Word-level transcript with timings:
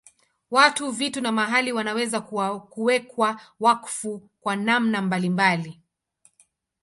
Watu, 0.51 0.91
vitu 0.91 1.21
na 1.21 1.31
mahali 1.31 1.71
wanaweza 1.71 2.21
kuwekwa 2.69 3.41
wakfu 3.59 4.29
kwa 4.41 4.55
namna 4.55 5.01
mbalimbali. 5.01 5.81